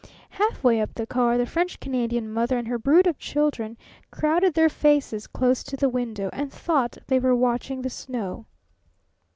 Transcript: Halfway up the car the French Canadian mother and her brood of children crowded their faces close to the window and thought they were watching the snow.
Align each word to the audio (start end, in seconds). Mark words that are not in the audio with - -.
Halfway 0.31 0.81
up 0.81 0.95
the 0.95 1.05
car 1.05 1.37
the 1.37 1.45
French 1.45 1.79
Canadian 1.79 2.33
mother 2.33 2.57
and 2.57 2.67
her 2.67 2.79
brood 2.79 3.05
of 3.05 3.19
children 3.19 3.77
crowded 4.09 4.55
their 4.55 4.67
faces 4.67 5.27
close 5.27 5.61
to 5.65 5.77
the 5.77 5.89
window 5.89 6.31
and 6.33 6.51
thought 6.51 6.97
they 7.05 7.19
were 7.19 7.35
watching 7.35 7.83
the 7.83 7.89
snow. 7.91 8.47